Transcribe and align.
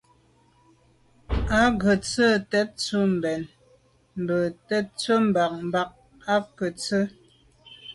Û 1.61 1.63
gə̄ 1.81 1.93
sə̂' 2.11 2.39
tə̀tswə́' 2.51 3.09
mbɛ̂n 3.15 3.41
bə̂ 4.27 4.39
tə̀tswə́' 4.67 5.23
mbə̄ 5.29 5.45
bə̀k 5.71 5.91
à' 6.35 6.45
cúptə́ 6.55 6.75
â 6.75 6.83
sə́. 6.85 7.03